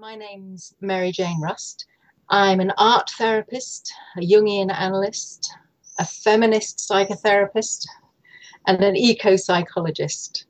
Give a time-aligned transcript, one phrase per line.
[0.00, 1.86] My name's Mary-Jayne Rust.
[2.28, 5.52] I'm an art therapist, a Jungian analyst,
[5.98, 7.84] a feminist psychotherapist,
[8.68, 10.46] and an eco psychologist.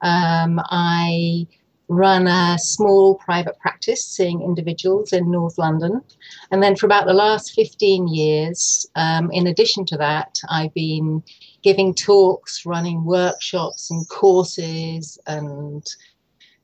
[0.00, 1.46] Um, I
[1.86, 6.02] run a small private practice seeing individuals in North London.
[6.50, 11.22] And then for about the last 15 years, um, in addition to that, I've been
[11.62, 15.86] giving talks, running workshops and courses and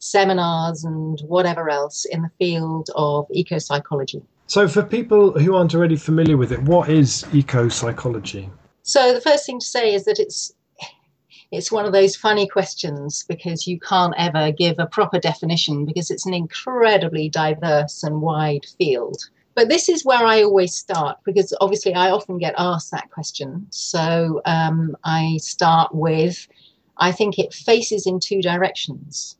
[0.04, 4.22] seminars and whatever else in the field of eco psychology.
[4.46, 8.50] So, for people who aren't already familiar with it, what is eco psychology?
[8.82, 10.52] So, the first thing to say is that it's
[11.50, 16.10] it's one of those funny questions because you can't ever give a proper definition because
[16.10, 19.16] it's an incredibly diverse and wide field.
[19.54, 23.66] But this is where I always start because obviously I often get asked that question.
[23.70, 26.48] So um, I start with
[26.96, 29.36] I think it faces in two directions.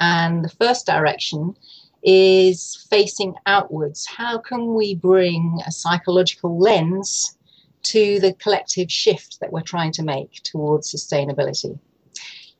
[0.00, 1.56] And the first direction
[2.02, 4.06] is facing outwards.
[4.06, 7.36] How can we bring a psychological lens
[7.84, 11.78] to the collective shift that we're trying to make towards sustainability?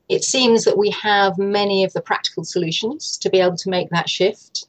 [0.08, 3.90] It seems that we have many of the practical solutions to be able to make
[3.90, 4.66] that shift.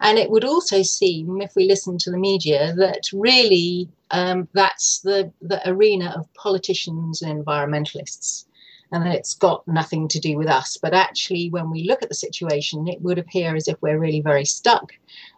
[0.00, 5.00] And it would also seem, if we listen to the media, that really um, that's
[5.00, 8.46] the, the arena of politicians and environmentalists
[8.92, 10.78] and that it's got nothing to do with us.
[10.80, 14.20] But actually, when we look at the situation, it would appear as if we're really
[14.20, 14.92] very stuck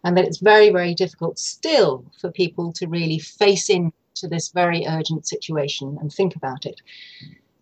[0.04, 4.86] and that it's very, very difficult still for people to really face into this very
[4.86, 6.80] urgent situation and think about it.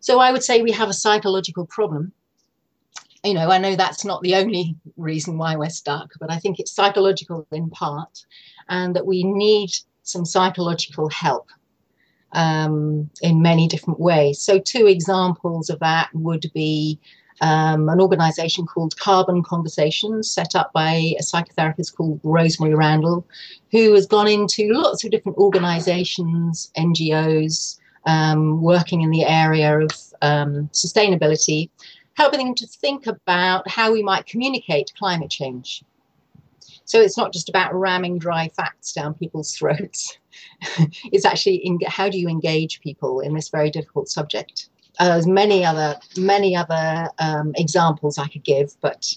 [0.01, 2.13] So I would say we have a psychological problem.
[3.25, 6.61] You know, I know that's not the only reason why we're stuck, but I think
[6.61, 8.25] it's psychological in part,
[8.69, 9.71] and that we need
[10.05, 11.49] some psychological help
[12.33, 14.41] um, in many different ways.
[14.41, 16.99] So, two examples of that would be
[17.41, 23.27] um, an organization called Carbon Conversations, set up by a psychotherapist called Rosemary Randall,
[23.71, 29.91] who has gone into lots of different organizations, NGOs, um, working in the area of
[30.23, 31.71] um, sustainability,
[32.15, 35.85] helping them to think about how we might communicate climate change.
[36.89, 40.17] So it's not just about ramming dry facts down people's throats.
[41.13, 44.71] it's actually in, how do you engage people in this very difficult subject.
[44.99, 49.15] Uh, there's many other many other um, examples I could give, but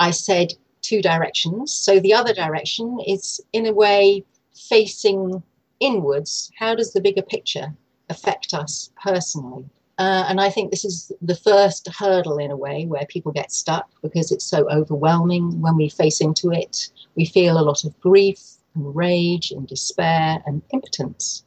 [0.00, 1.72] I said two directions.
[1.72, 5.40] So the other direction is in a way facing
[5.78, 6.50] inwards.
[6.58, 7.72] How does the bigger picture
[8.10, 9.70] affect us personally?
[9.98, 13.50] Uh, and I think this is the first hurdle in a way where people get
[13.50, 15.60] stuck because it's so overwhelming.
[15.60, 18.40] When we face into it, we feel a lot of grief
[18.76, 21.44] and rage and despair and impotence.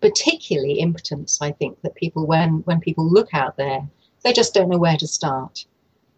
[0.00, 3.86] Particularly impotence, I think, that people, when, when people look out there,
[4.24, 5.64] they just don't know where to start.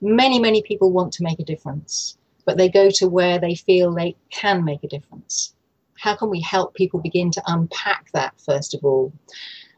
[0.01, 2.17] Many, many people want to make a difference,
[2.47, 5.55] but they go to where they feel they can make a difference.
[5.99, 9.13] How can we help people begin to unpack that, first of all?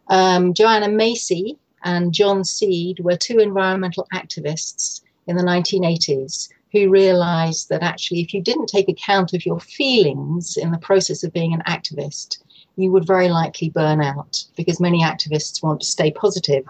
[0.09, 7.69] Um, Joanna Macy, and John Seed were two environmental activists in the 1980s who realized
[7.69, 11.55] that actually, if you didn't take account of your feelings in the process of being
[11.55, 12.43] an activist,
[12.75, 16.65] you would very likely burn out because many activists want to stay positive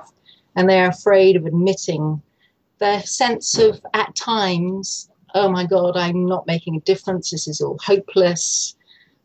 [0.54, 2.20] and they're afraid of admitting
[2.78, 7.62] their sense of, at times, oh my God, I'm not making a difference, this is
[7.62, 8.76] all hopeless.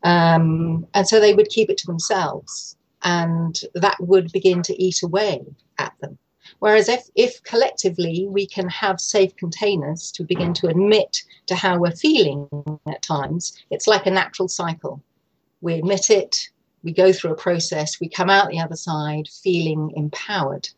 [0.04, 5.02] Um, and so they would keep it to themselves and that would begin to eat
[5.02, 5.44] away
[5.78, 6.18] at them.
[6.58, 11.78] Whereas if, if collectively we can have safe containers to begin to admit to how
[11.78, 12.48] we're feeling
[12.86, 15.02] at times, it's like a natural cycle.
[15.60, 16.50] We admit it,
[16.82, 20.68] we go through a process, we come out the other side feeling empowered.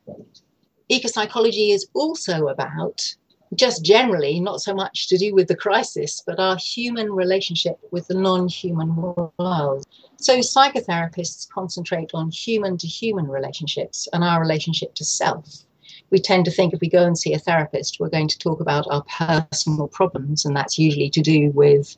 [0.89, 3.15] Eco psychology is also about
[3.57, 8.07] just generally not so much to do with the crisis, but our human relationship with
[8.09, 9.85] the non human world.
[10.17, 15.65] So, psychotherapists concentrate on human to human relationships and our relationship to self.
[16.11, 18.61] We tend to think if we go and see a therapist, we're going to talk
[18.61, 21.97] about our personal problems, and that's usually to do with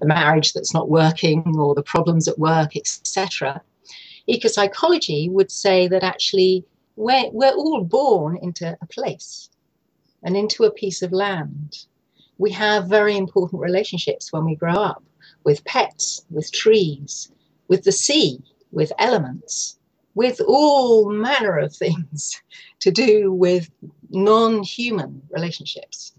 [0.00, 3.62] the marriage that's not working or the problems at work, etc.
[4.26, 6.64] Eco psychology would say that actually
[6.96, 9.50] we're, we're all born into a place
[10.24, 11.86] and into a piece of land.
[12.38, 15.04] We have very important relationships when we grow up
[15.44, 17.30] with pets, with trees,
[17.68, 18.40] with the sea,
[18.72, 19.78] with elements,
[20.14, 22.42] with all manner of things
[22.80, 23.70] to do with
[24.10, 26.12] non human relationships.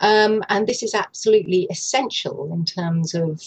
[0.00, 3.42] Um, and this is absolutely essential in terms of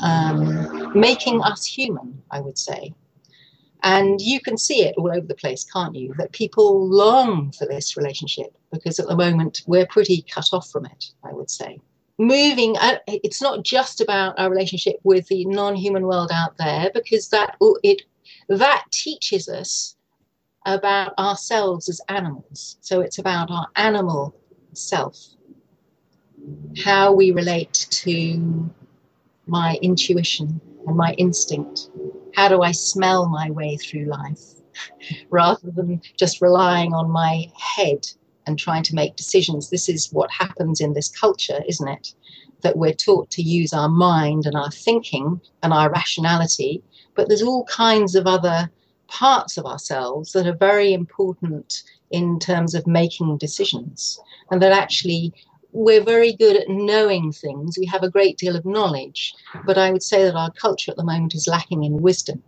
[0.00, 2.94] um, making us human, I would say.
[3.82, 6.14] And you can see it all over the place, can't you?
[6.18, 10.86] That people long for this relationship because at the moment we're pretty cut off from
[10.86, 11.80] it, I would say.
[12.18, 17.28] moving uh, it's not just about our relationship with the non-human world out there because
[17.28, 18.02] that it
[18.48, 19.96] that teaches us
[20.66, 24.34] about ourselves as animals so it's about our animal
[24.72, 25.16] self
[26.84, 28.68] how we relate to
[29.46, 31.88] my intuition and my instinct
[32.38, 34.42] how do i smell my way through life
[35.30, 38.06] rather than just relying on my head
[38.46, 39.68] and trying to make decisions.
[39.68, 42.14] This is what happens in this culture, isn't it?
[42.62, 46.82] That we're taught to use our mind and our thinking and our rationality,
[47.14, 48.70] but there's all kinds of other
[49.08, 54.18] parts of ourselves that are very important in terms of making decisions,
[54.50, 55.34] and that actually
[55.72, 57.78] we're very good at knowing things.
[57.78, 59.34] We have a great deal of knowledge,
[59.66, 62.42] but I would say that our culture at the moment is lacking in wisdom.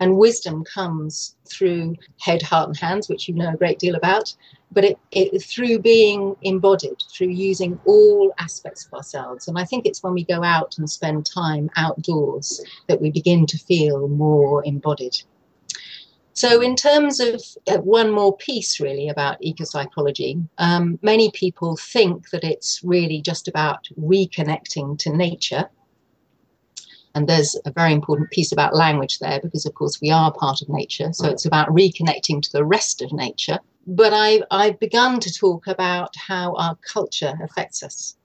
[0.00, 4.34] And wisdom comes through head, heart, and hands, which you know a great deal about,
[4.70, 9.48] but it, it, through being embodied, through using all aspects of ourselves.
[9.48, 13.46] And I think it's when we go out and spend time outdoors that we begin
[13.46, 15.16] to feel more embodied.
[16.38, 17.42] So, in terms of
[17.84, 23.88] one more piece, really, about ecopsychology, um, many people think that it's really just about
[23.98, 25.68] reconnecting to nature
[27.16, 30.62] and there's a very important piece about language there because, of course, we are part
[30.62, 31.12] of nature.
[31.12, 33.58] So it's about reconnecting to the rest of nature.
[33.88, 38.16] But I, I've begun to talk about how our culture affects us.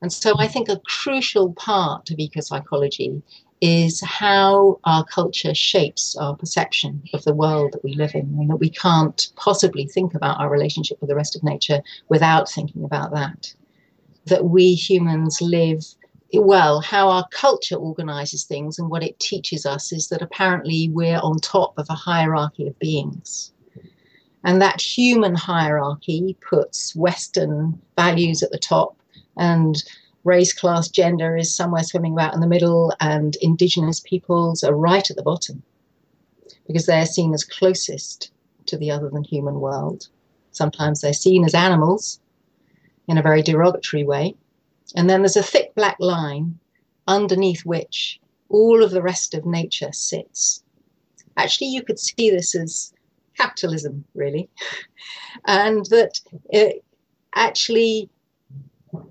[0.00, 3.22] And so I think a crucial part of ecopsychology
[3.64, 8.50] is how our culture shapes our perception of the world that we live in, and
[8.50, 11.80] that we can't possibly think about our relationship with the rest of nature
[12.10, 13.54] without thinking about that.
[14.26, 15.82] That we humans live
[16.34, 21.20] well, how our culture organizes things and what it teaches us is that apparently we're
[21.20, 23.52] on top of a hierarchy of beings.
[24.42, 28.96] And that human hierarchy puts Western values at the top,
[29.38, 29.82] and
[30.24, 35.08] race, class, gender is somewhere swimming about in the middle, and indigenous peoples are right
[35.10, 35.62] at the bottom
[36.66, 38.32] because they're seen as closest
[38.66, 40.08] to the other than human world.
[40.50, 42.20] Sometimes they're seen as animals
[43.06, 44.34] in a very derogatory way.
[44.96, 46.58] And then there's a thick black line
[47.06, 50.62] underneath which all of the rest of nature sits.
[51.36, 52.92] Actually, you could see this as
[53.36, 54.48] capitalism, really,
[55.46, 56.20] and that
[56.50, 56.84] it,
[57.34, 58.08] actually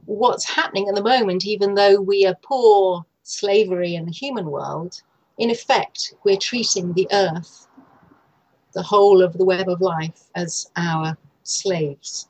[0.05, 5.01] what's happening at the moment, even though we abhor slavery in the human world,
[5.37, 7.67] in effect, we're treating the earth,
[8.73, 12.27] the whole of the web of life, as our slaves.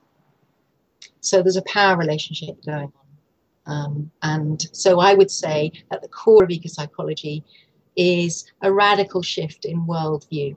[1.20, 3.04] So there's a power relationship going on.
[3.66, 7.44] Um, and so I would say at the core of ecopsychology
[7.96, 10.56] is a radical shift in worldview.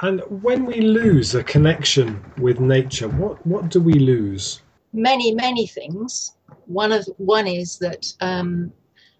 [0.00, 4.62] And when we lose a connection with nature, what, what do we lose?
[4.92, 6.34] Many, many things.
[6.66, 8.72] One of one is that um,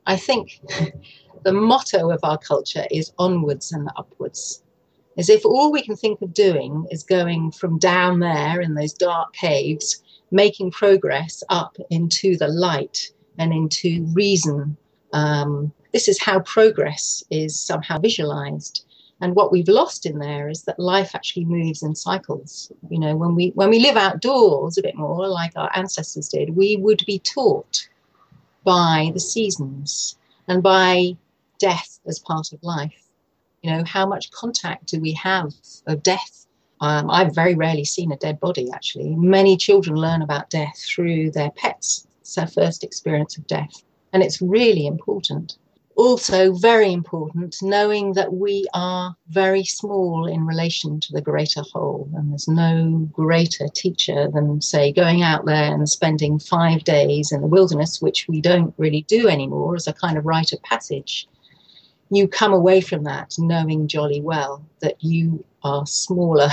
[0.07, 0.61] I think
[1.45, 4.63] the motto of our culture is onwards and upwards.
[5.17, 8.93] As if all we can think of doing is going from down there in those
[8.93, 14.77] dark caves, making progress up into the light and into reason.
[15.13, 18.85] Um, this is how progress is somehow visualized.
[19.21, 22.71] And what we've lost in there is that life actually moves in cycles.
[22.89, 26.57] You know, when we when we live outdoors a bit more, like our ancestors did,
[26.57, 27.89] we would be taught
[28.65, 31.17] by the seasons and by
[31.59, 33.09] death as part of life.
[33.63, 35.53] You know, how much contact do we have
[35.87, 36.47] of death?
[36.81, 39.17] Um, I've very rarely seen a dead body, actually.
[39.17, 43.83] Many children learn about death through their pets it's their first experience of death.
[44.13, 45.57] And it's really important.
[45.99, 52.09] Also, very important, knowing that we are very small in relation to the greater whole.
[52.15, 57.41] And there's no greater teacher than, say, going out there and spending five days in
[57.41, 61.27] the wilderness, which we don't really do anymore as a kind of rite of passage.
[62.11, 66.51] You come away from that knowing jolly well that you are smaller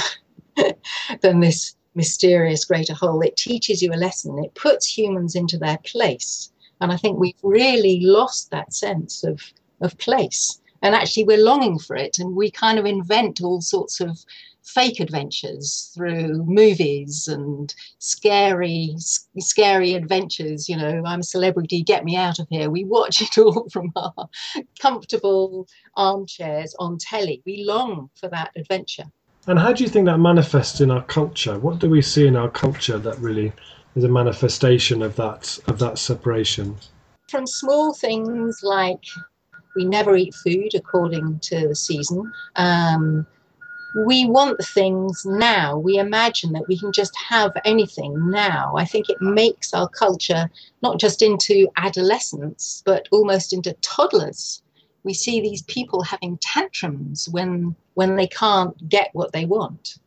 [1.22, 3.22] than this mysterious greater whole.
[3.22, 4.44] It teaches you a lesson.
[4.44, 6.52] It puts humans into their place.
[6.82, 9.42] And I think we've really lost that sense of,
[9.82, 10.60] of place.
[10.82, 12.20] And actually, we're longing for it.
[12.20, 14.24] And we kind of invent all sorts of
[14.66, 18.96] fake adventures through movies and scary,
[19.40, 20.68] scary adventures.
[20.68, 22.70] You know, I'm a celebrity, get me out of here.
[22.70, 24.30] We watch it all from our
[24.80, 27.42] comfortable armchairs on telly.
[27.46, 29.06] We long for that adventure.
[29.48, 31.60] And how do you think that manifests in our culture?
[31.60, 33.54] What do we see in our culture that really
[33.96, 36.76] is a manifestation of that of that separation?
[37.30, 39.04] From small things like
[39.76, 42.32] we never eat food according to the season.
[42.56, 43.26] Um,
[44.06, 45.78] we want things now.
[45.78, 48.74] We imagine that we can just have anything now.
[48.76, 50.50] I think it makes our culture
[50.82, 54.62] not just into adolescence, but almost into toddlers.
[55.04, 59.98] We see these people having tantrums when when they can't get what they want.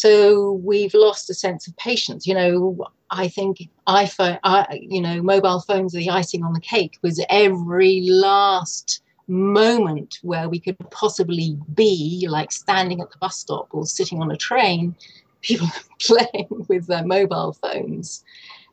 [0.00, 2.26] So we've lost a sense of patience.
[2.26, 6.60] You know, I think iPhone, I, you know, mobile phones are the icing on the
[6.60, 6.96] cake.
[7.02, 13.68] Was every last moment where we could possibly be, like standing at the bus stop
[13.72, 14.96] or sitting on a train,
[15.42, 15.68] people
[16.00, 18.24] playing with their mobile phones.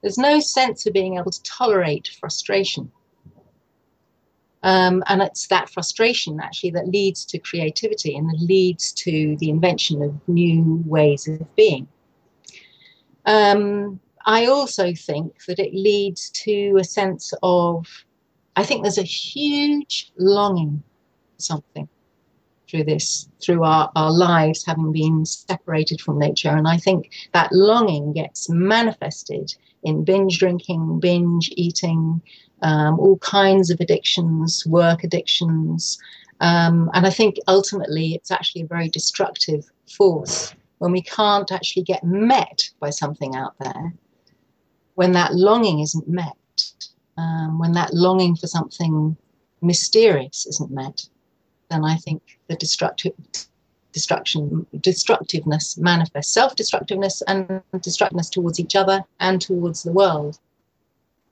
[0.02, 2.90] There's no sense of being able to tolerate frustration.
[4.64, 10.02] Um, and it's that frustration actually that leads to creativity and leads to the invention
[10.02, 11.88] of new ways of being.
[13.26, 17.88] Um, I also think that it leads to a sense of
[18.58, 20.82] I think there's a huge longing
[21.36, 21.88] for something
[22.68, 26.50] through this, through our, our lives having been separated from nature.
[26.50, 32.22] And I think that longing gets manifested in binge drinking, binge eating,
[32.62, 35.98] um, all kinds of addictions, work addictions.
[36.40, 41.84] Um, and I think ultimately it's actually a very destructive force when we can't actually
[41.84, 43.94] get met by something out there,
[44.94, 46.36] when that longing isn't met
[47.18, 49.18] um, when that longing for something
[49.62, 51.08] mysterious isn't met,
[51.70, 53.14] then I think the destructive
[53.92, 60.38] destruction destructiveness manifests self-destructiveness and destructiveness towards each other and towards the world.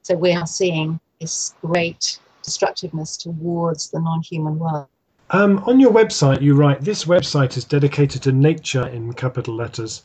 [0.02, 4.88] So we are seeing this great destructiveness towards the non-human world.
[5.32, 10.04] Um, on your website, you write this website is dedicated to nature in capital letters.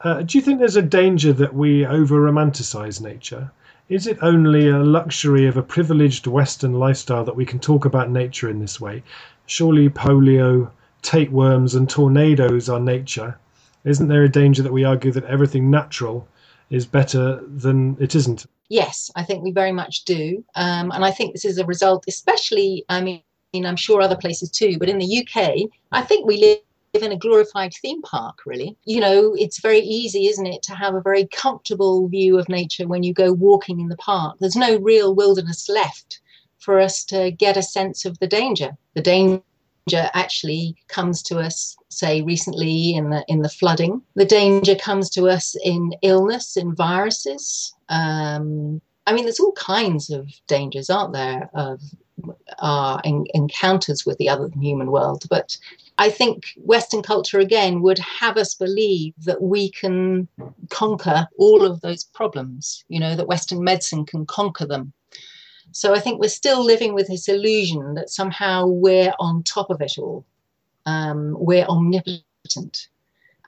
[0.00, 3.50] Uh, do you think there's a danger that we over romanticize nature?
[3.88, 8.10] Is it only a luxury of a privileged Western lifestyle that we can talk about
[8.10, 9.02] nature in this way?
[9.46, 10.70] Surely polio,
[11.02, 13.38] tapeworms, and tornadoes are nature.
[13.84, 16.26] Isn't there a danger that we argue that everything natural
[16.70, 18.46] is better than it isn't?
[18.68, 20.44] Yes, I think we very much do.
[20.54, 23.22] Um, and I think this is a result, especially, I mean,
[23.54, 27.16] I'm sure other places too, but in the UK, I think we live in a
[27.16, 28.76] glorified theme park, really.
[28.84, 32.88] You know, it's very easy, isn't it, to have a very comfortable view of nature
[32.88, 34.36] when you go walking in the park.
[34.40, 36.20] There's no real wilderness left
[36.58, 38.76] for us to get a sense of the danger.
[38.94, 39.42] The danger
[39.94, 44.02] actually comes to us say recently in the in the flooding.
[44.14, 47.72] The danger comes to us in illness in viruses.
[47.88, 51.80] Um, i mean there's all kinds of dangers aren't there of
[52.58, 55.24] our encounters with the other than human world.
[55.28, 55.56] But
[55.98, 60.28] I think Western culture again would have us believe that we can
[60.70, 64.92] conquer all of those problems, you know, that Western medicine can conquer them.
[65.72, 69.80] So I think we're still living with this illusion that somehow we're on top of
[69.80, 70.24] it all.
[70.86, 72.88] Um, we're omnipotent.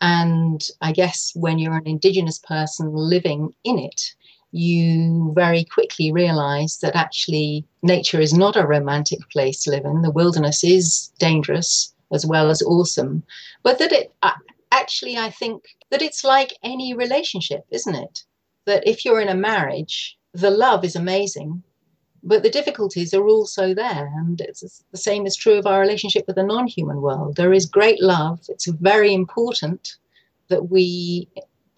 [0.00, 4.14] And I guess when you're an Indigenous person living in it,
[4.50, 10.02] you very quickly realize that actually nature is not a romantic place to live in.
[10.02, 13.22] The wilderness is dangerous as well as awesome.
[13.62, 14.12] But that it
[14.72, 18.24] actually, I think that it's like any relationship, isn't it?
[18.64, 21.62] That if you're in a marriage, the love is amazing,
[22.22, 24.12] but the difficulties are also there.
[24.16, 27.36] And it's the same is true of our relationship with the non human world.
[27.36, 28.40] There is great love.
[28.48, 29.96] It's very important
[30.48, 31.28] that we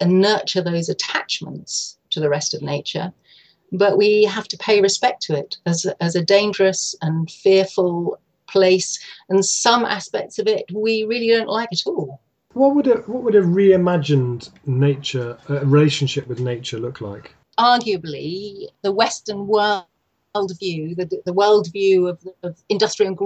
[0.03, 3.13] nurture those attachments to the rest of nature
[3.71, 8.99] but we have to pay respect to it as, as a dangerous and fearful place,
[9.29, 12.21] and some aspects of it we really don't like at all.
[12.53, 17.33] What would a what would a reimagined nature a relationship with nature look like?
[17.57, 19.85] Arguably, the Western world
[20.59, 23.17] view, the the world view of, of industrial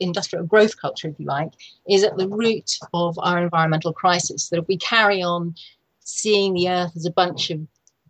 [0.00, 1.52] industrial growth culture, if you like,
[1.88, 4.48] is at the root of our environmental crisis.
[4.48, 5.54] That if we carry on
[6.00, 7.60] seeing the Earth as a bunch of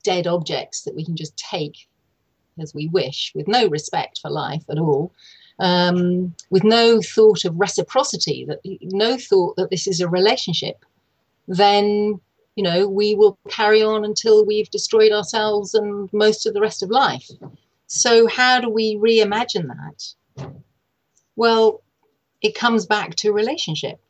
[0.02, 1.88] dead objects that we can just take
[2.60, 5.12] as we wish, with no respect for life at all,
[5.58, 10.84] um, with no thought of reciprocity, that no thought that this is a relationship,
[11.48, 12.20] then
[12.56, 16.82] you know we will carry on until we've destroyed ourselves and most of the rest
[16.82, 17.28] of life.
[17.86, 20.50] So how do we reimagine that?
[21.36, 21.82] Well,
[22.40, 24.00] it comes back to relationship.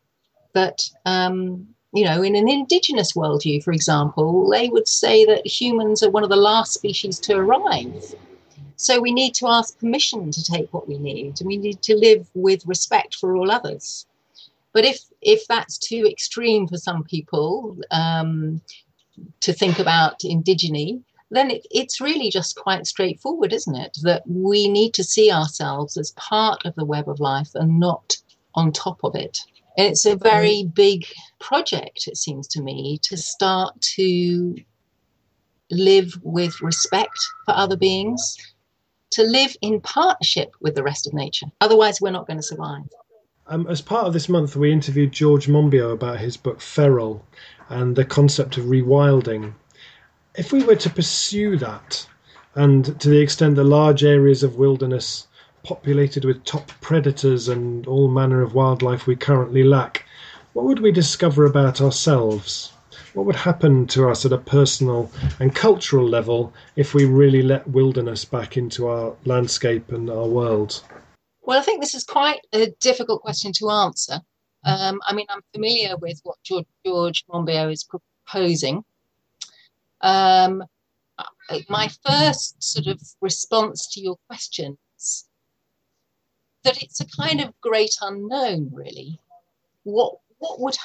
[0.52, 6.02] That um, you know, in an indigenous worldview, for example, they would say that humans
[6.02, 8.14] are one of the last species to arrive
[8.76, 11.96] so we need to ask permission to take what we need, and we need to
[11.96, 14.06] live with respect for all others.
[14.72, 18.60] But if if that's too extreme for some people um,
[19.40, 21.02] to think about indigeny,
[21.34, 23.98] then it, it's really just quite straightforward, isn't it?
[24.02, 28.16] That we need to see ourselves as part of the web of life and not
[28.54, 29.38] on top of it.
[29.76, 31.04] And it's a very big
[31.40, 34.56] project, it seems to me, to start to
[35.70, 38.36] live with respect for other beings,
[39.10, 41.46] to live in partnership with the rest of nature.
[41.60, 42.82] Otherwise, we're not going to survive.
[43.46, 47.26] Um, as part of this month, we interviewed George Monbiot about his book Feral
[47.68, 49.54] and the concept of rewilding.
[50.36, 52.08] If we were to pursue that,
[52.56, 55.28] and to the extent that large areas of wilderness
[55.62, 60.04] populated with top predators and all manner of wildlife we currently lack,
[60.52, 62.72] what would we discover about ourselves?
[63.12, 67.68] What would happen to us at a personal and cultural level if we really let
[67.68, 70.82] wilderness back into our landscape and our world?
[71.42, 74.20] Well, I think this is quite a difficult question to answer.
[74.64, 78.82] Um, I mean, I'm familiar with what George, George Monbiot is proposing.
[80.00, 80.64] Um,
[81.68, 84.78] my first sort of response to your questions
[86.64, 89.20] that it's a kind of great unknown, really.
[89.84, 90.76] What what would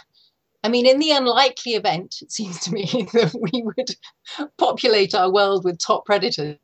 [0.62, 3.96] I mean, in the unlikely event, it seems to me that we would
[4.58, 6.58] populate our world with top predators.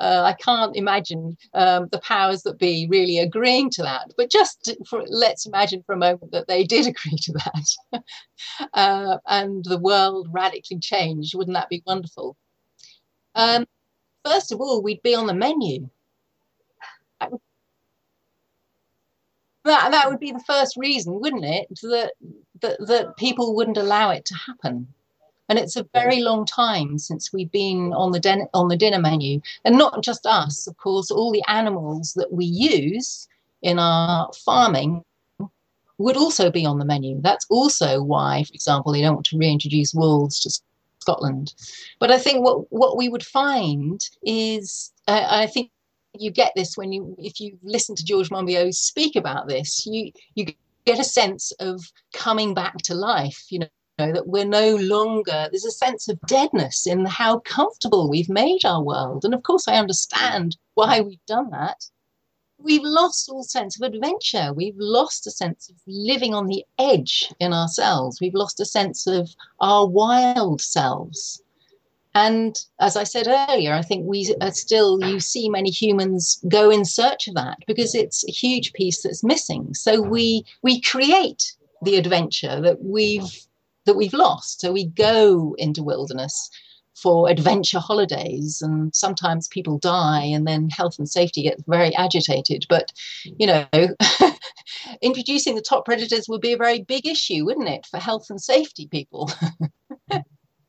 [0.00, 4.12] Uh, I can't imagine um, the powers that be really agreeing to that.
[4.16, 8.02] But just for let's imagine for a moment that they did agree to that,
[8.74, 11.36] uh, and the world radically changed.
[11.36, 12.36] Wouldn't that be wonderful?
[13.36, 13.66] Um,
[14.24, 15.88] first of all, we'd be on the menu.
[19.64, 22.12] That, that would be the first reason, wouldn't it, that,
[22.60, 24.88] that, that people wouldn't allow it to happen.
[25.48, 28.98] And it's a very long time since we've been on the, den- on the dinner
[28.98, 29.40] menu.
[29.64, 33.28] And not just us, of course, all the animals that we use
[33.60, 35.04] in our farming
[35.98, 37.20] would also be on the menu.
[37.20, 40.62] That's also why, for example, they don't want to reintroduce wolves to
[41.00, 41.54] Scotland.
[41.98, 45.70] But I think what, what we would find is, uh, I think
[46.18, 50.12] you get this when you if you listen to George Monbiot speak about this, you
[50.34, 50.46] you
[50.84, 51.80] get a sense of
[52.12, 53.46] coming back to life.
[53.50, 53.66] You know.
[53.98, 58.82] that we're no longer there's a sense of deadness in how comfortable we've made our
[58.82, 61.80] world and of course i understand why we've done that
[62.58, 67.32] we've lost all sense of adventure we've lost a sense of living on the edge
[67.38, 69.30] in ourselves we've lost a sense of
[69.60, 71.40] our wild selves
[72.14, 76.70] and as I said earlier, I think we are still, you see many humans go
[76.70, 79.74] in search of that because it's a huge piece that's missing.
[79.74, 83.46] So we, we create the adventure that we've,
[83.86, 84.60] that we've lost.
[84.60, 86.50] So we go into wilderness
[86.94, 92.64] for adventure holidays and sometimes people die and then health and safety gets very agitated
[92.68, 92.92] but
[93.24, 93.66] you know
[95.02, 98.40] introducing the top predators would be a very big issue wouldn't it for health and
[98.40, 99.28] safety people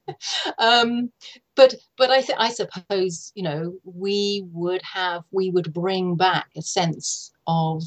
[0.60, 1.12] um,
[1.56, 6.48] but but I th- I suppose you know we would have we would bring back
[6.56, 7.84] a sense of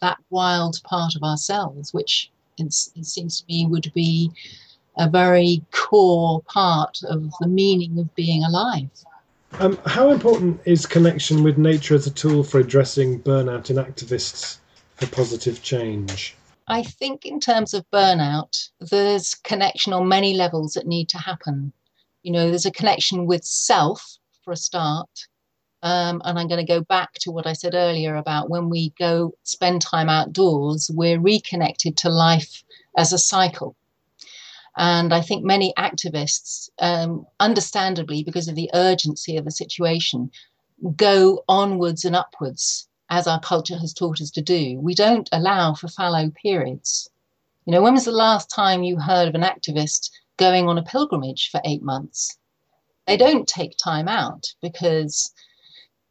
[0.00, 4.30] that wild part of ourselves, which it seems to me would be
[4.96, 8.90] a very core part of the meaning of being alive.
[9.60, 14.58] Um, how important is connection with nature as a tool for addressing burnout in activists
[14.96, 16.36] for positive change?
[16.68, 21.72] I think, in terms of burnout, there's connection on many levels that need to happen.
[22.22, 25.08] You know, there's a connection with self for a start.
[25.82, 28.92] Um, and I'm going to go back to what I said earlier about when we
[28.98, 32.64] go spend time outdoors, we're reconnected to life
[32.96, 33.76] as a cycle.
[34.76, 40.30] And I think many activists, um, understandably, because of the urgency of the situation,
[40.96, 44.78] go onwards and upwards as our culture has taught us to do.
[44.80, 47.08] We don't allow for fallow periods.
[47.64, 50.82] You know, when was the last time you heard of an activist going on a
[50.82, 52.36] pilgrimage for eight months?
[53.06, 55.32] They don't take time out because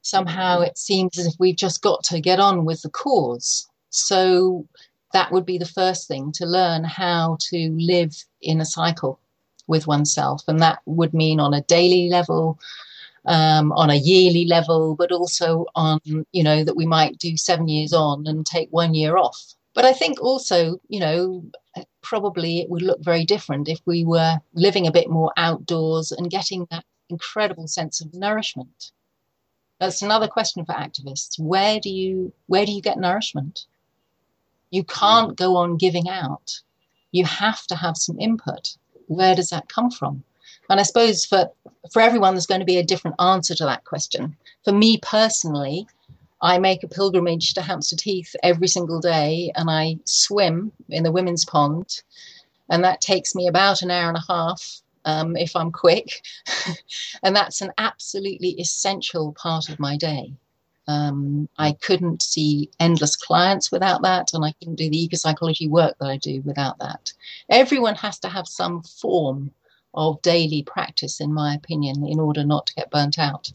[0.01, 3.67] somehow it seems as if we've just got to get on with the cause.
[3.89, 4.67] So
[5.13, 9.19] that would be the first thing to learn how to live in a cycle
[9.67, 10.43] with oneself.
[10.47, 12.60] And that would mean on a daily level,
[13.27, 15.99] um, on a yearly level, but also on,
[16.31, 19.53] you know, that we might do seven years on and take one year off.
[19.73, 21.43] But I think also, you know,
[22.01, 26.31] probably it would look very different if we were living a bit more outdoors and
[26.31, 28.91] getting that incredible sense of nourishment.
[29.79, 31.37] That's another question for activists.
[31.37, 33.65] Where do you where do you get nourishment?
[34.71, 36.59] You can't go on giving out.
[37.11, 38.75] You have to have some input.
[39.07, 40.23] Where does that come from?
[40.69, 41.49] And I suppose for,
[41.91, 44.36] for everyone, there's going to be a different answer to that question.
[44.63, 45.88] For me personally,
[46.41, 51.12] I make a pilgrimage to Hampstead Heath every single day and I swim in the
[51.12, 52.01] women's pond.
[52.69, 56.21] And that takes me about an hour and a half um, if I'm quick.
[57.23, 60.34] and that's an absolutely essential part of my day.
[60.89, 65.67] Um, I couldn't see endless clients without that, and I couldn't do the eco psychology
[65.67, 67.12] work that I do without that.
[67.49, 69.51] Everyone has to have some form
[69.97, 73.51] of daily practice, in my opinion, in order not to get burnt out.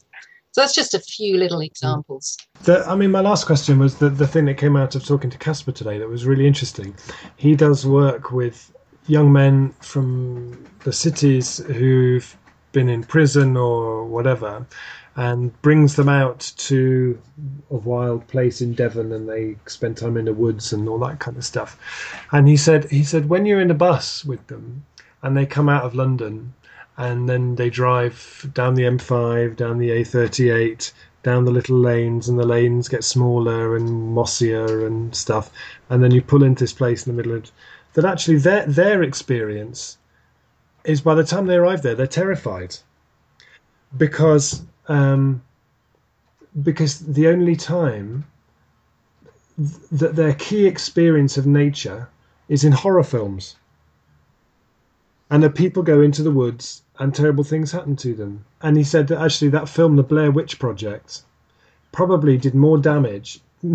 [0.50, 1.66] So that's just a few little mm.
[1.66, 2.37] examples.
[2.64, 5.31] The, I mean, my last question was the, the thing that came out of talking
[5.31, 6.94] to Casper today that was really interesting.
[7.37, 8.70] He does work with
[9.07, 12.37] young men from the cities who've
[12.72, 14.66] been in prison or whatever
[15.16, 17.20] and brings them out to
[17.70, 21.18] a wild place in Devon and they spend time in the woods and all that
[21.18, 21.78] kind of stuff.
[22.33, 24.85] And he said he said when you're in a bus with them
[25.22, 26.52] and they come out of London
[26.96, 32.38] and then they drive down the M5, down the A38, down the little lanes, and
[32.38, 35.50] the lanes get smaller and mossier and stuff,
[35.88, 37.50] and then you pull into this place in the middle of
[37.94, 38.04] that.
[38.04, 39.98] Actually, their their experience
[40.85, 42.76] is by the time they arrive there, they're terrified
[43.96, 45.42] because um,
[46.62, 48.24] because the only time
[49.92, 52.08] that their key experience of nature
[52.48, 53.56] is in horror films
[55.33, 58.45] and the people go into the woods and terrible things happen to them.
[58.61, 61.23] And he said that actually that film, The Blair Witch Project,
[61.90, 63.40] probably did more damage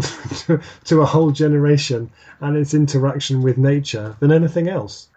[0.85, 5.09] to a whole generation and its interaction with nature than anything else.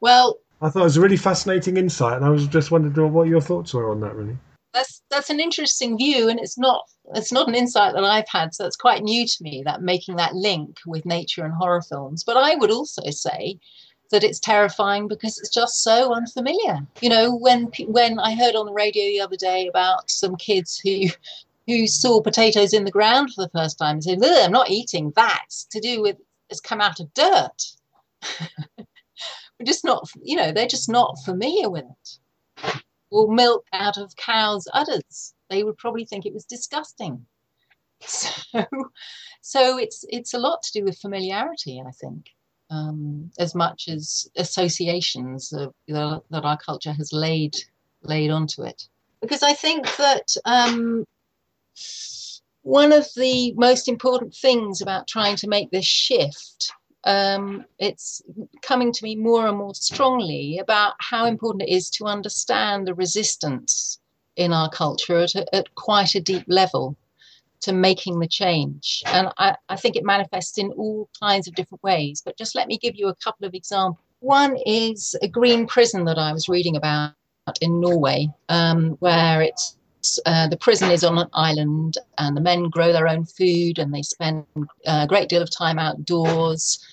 [0.00, 3.28] Well, I thought it was a really fascinating insight, and I was just wondering what
[3.28, 4.14] your thoughts were on that.
[4.14, 4.38] Really,
[4.72, 8.54] that's that's an interesting view, and it's not it's not an insight that I've had,
[8.54, 12.24] so it's quite new to me that making that link with nature and horror films.
[12.24, 13.58] But I would also say
[14.12, 16.78] that it's terrifying because it's just so unfamiliar.
[17.00, 20.78] You know, when when I heard on the radio the other day about some kids
[20.78, 21.08] who
[21.66, 25.12] who saw potatoes in the ground for the first time and said, "I'm not eating
[25.16, 26.16] that." to do with
[26.50, 27.62] it's come out of dirt.
[28.78, 32.78] We're just not, you know, they're just not familiar with it.
[33.10, 35.34] Or milk out of cows' udders.
[35.50, 37.26] They would probably think it was disgusting.
[38.04, 38.66] So,
[39.40, 42.26] so it's it's a lot to do with familiarity, I think
[42.72, 47.54] um, as much as associations of, that our culture has laid
[48.02, 48.88] laid onto it.
[49.20, 51.04] Because I think that um,
[52.62, 56.72] one of the most important things about trying to make this shift,
[57.04, 58.22] um, it's
[58.62, 62.94] coming to me more and more strongly about how important it is to understand the
[62.94, 64.00] resistance
[64.36, 66.96] in our culture at, at quite a deep level
[67.62, 69.02] to making the change.
[69.06, 72.22] And I, I think it manifests in all kinds of different ways.
[72.24, 73.98] But just let me give you a couple of examples.
[74.20, 77.14] One is a green prison that I was reading about
[77.60, 79.76] in Norway, um, where it's
[80.26, 83.94] uh, the prison is on an island and the men grow their own food and
[83.94, 84.44] they spend
[84.86, 86.84] a great deal of time outdoors.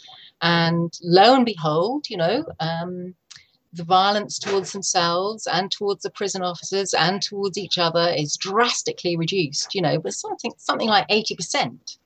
[0.41, 3.15] And lo and behold, you know, um,
[3.73, 9.15] the violence towards themselves and towards the prison officers and towards each other is drastically
[9.15, 11.97] reduced, you know, but something something like 80%.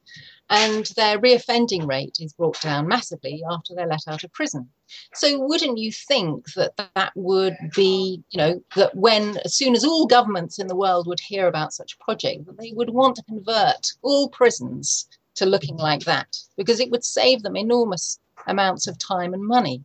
[0.50, 4.70] And their reoffending rate is brought down massively after they're let out of prison.
[5.14, 9.86] So wouldn't you think that that would be, you know, that when as soon as
[9.86, 13.16] all governments in the world would hear about such a project, that they would want
[13.16, 18.86] to convert all prisons to looking like that because it would save them enormous amounts
[18.86, 19.84] of time and money.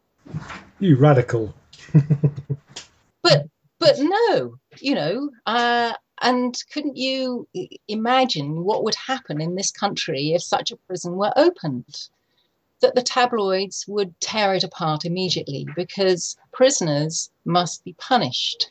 [0.80, 1.54] You radical
[3.22, 3.46] but
[3.78, 7.48] but no, you know, uh, and couldn't you
[7.86, 12.08] imagine what would happen in this country if such a prison were opened?
[12.80, 18.70] That the tabloids would tear it apart immediately because prisoners must be punished.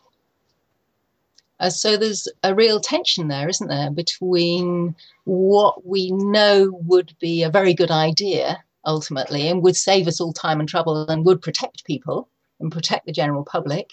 [1.60, 7.43] Uh, so there's a real tension there, isn't there, between what we know would be
[7.43, 11.41] a very good idea ultimately and would save us all time and trouble and would
[11.41, 13.91] protect people and protect the general public,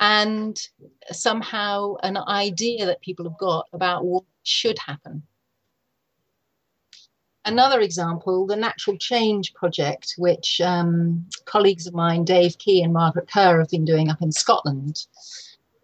[0.00, 0.60] and
[1.10, 5.22] somehow an idea that people have got about what should happen.
[7.46, 13.30] Another example, the Natural Change Project, which um, colleagues of mine, Dave Key and Margaret
[13.30, 15.06] Kerr, have been doing up in Scotland.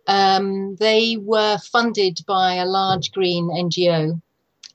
[0.07, 4.21] Um, they were funded by a large green NGO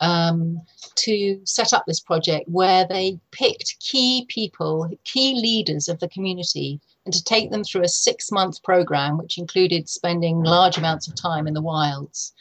[0.02, 0.62] um,
[0.96, 6.80] to set up this project where they picked key people, key leaders of the community,
[7.06, 11.16] and to take them through a six month program, which included spending large amounts of
[11.16, 12.34] time in the wilds,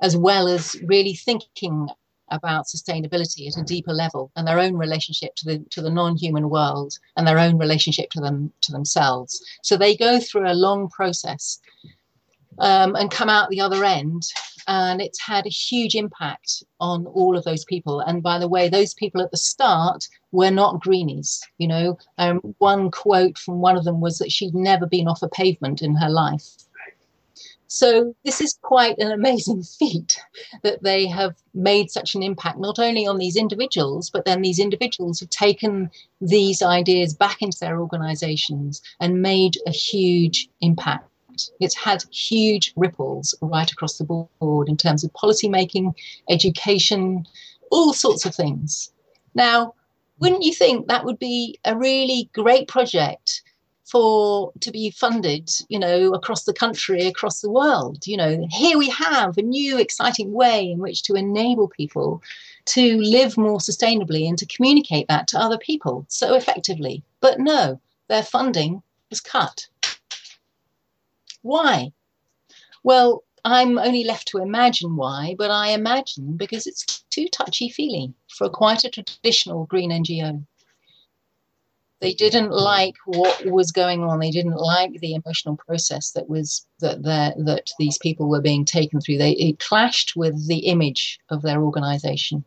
[0.00, 1.88] as well as really thinking
[2.30, 6.50] about sustainability at a deeper level and their own relationship to the to the non-human
[6.50, 9.44] world and their own relationship to them to themselves.
[9.62, 11.60] So they go through a long process
[12.58, 14.24] um, and come out the other end
[14.66, 18.00] and it's had a huge impact on all of those people.
[18.00, 21.40] And by the way, those people at the start were not greenies.
[21.58, 25.22] You know, um, one quote from one of them was that she'd never been off
[25.22, 26.44] a pavement in her life.
[27.68, 30.18] So this is quite an amazing feat
[30.62, 34.58] that they have made such an impact, not only on these individuals, but then these
[34.58, 41.08] individuals have taken these ideas back into their organizations and made a huge impact.
[41.60, 45.94] It's had huge ripples right across the board in terms of policy making,
[46.28, 47.26] education,
[47.70, 48.92] all sorts of things.
[49.34, 49.74] Now,
[50.18, 53.42] wouldn't you think that would be a really great project
[53.86, 58.06] for to be funded, you know, across the country, across the world.
[58.06, 62.22] You know, here we have a new exciting way in which to enable people
[62.66, 67.02] to live more sustainably and to communicate that to other people so effectively.
[67.20, 69.68] But no, their funding was cut.
[71.46, 71.92] Why?
[72.82, 78.12] Well, I'm only left to imagine why, but I imagine because it's too touchy feely
[78.36, 80.44] for quite a traditional green NGO.
[82.00, 84.18] They didn't like what was going on.
[84.18, 89.00] They didn't like the emotional process that was that that these people were being taken
[89.00, 89.18] through.
[89.18, 92.44] They it clashed with the image of their organization.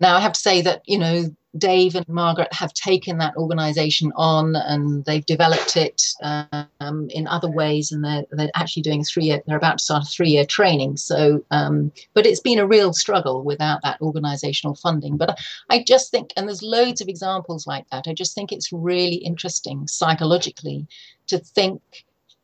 [0.00, 4.10] Now I have to say that you know Dave and Margaret have taken that organization
[4.16, 9.24] on and they've developed it um, in other ways and they're, they're actually doing three
[9.24, 10.96] year they're about to start a three year training.
[10.96, 15.16] So um, but it's been a real struggle without that organizational funding.
[15.18, 15.38] But
[15.68, 18.08] I just think and there's loads of examples like that.
[18.08, 20.86] I just think it's really interesting psychologically
[21.26, 21.82] to think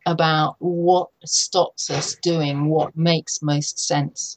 [0.07, 4.37] about what stops us doing what makes most sense